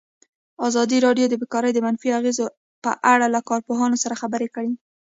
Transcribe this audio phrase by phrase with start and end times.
[0.67, 2.45] ازادي راډیو د بیکاري د منفي اغېزو
[2.83, 4.71] په اړه له کارپوهانو سره خبرې کړي.